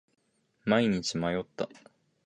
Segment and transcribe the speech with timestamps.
[0.65, 1.69] 毎日迷った。